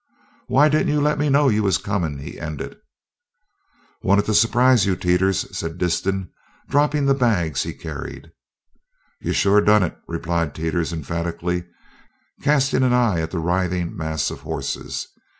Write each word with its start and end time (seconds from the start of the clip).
"Why 0.47 0.67
didn't 0.67 0.87
you 0.87 0.99
let 0.99 1.19
me 1.19 1.29
know 1.29 1.47
you 1.49 1.61
was 1.61 1.77
comin'?" 1.77 2.17
he 2.17 2.39
ended. 2.39 2.75
"Wanted 4.01 4.25
to 4.25 4.33
surprise 4.33 4.83
you, 4.87 4.95
Teeters," 4.95 5.55
said 5.55 5.77
Disston, 5.77 6.31
dropping 6.67 7.05
the 7.05 7.13
bags 7.13 7.61
he 7.61 7.71
carried. 7.71 8.31
"Yo 9.19 9.31
shore 9.31 9.61
done 9.61 9.83
it!" 9.83 9.95
replied 10.07 10.55
Teeters 10.55 10.91
emphatically, 10.91 11.65
casting 12.41 12.81
an 12.81 12.93
eye 12.93 13.21
at 13.21 13.29
the 13.29 13.37
writhing 13.37 13.95
mass 13.95 14.31
of 14.31 14.39
horses. 14.41 15.07